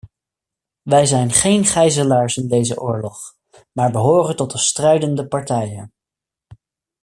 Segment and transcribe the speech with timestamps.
[0.81, 3.35] Wij zijn geen gijzelaars in deze oorlog,
[3.71, 5.93] maar behoren tot de strijdende partijen.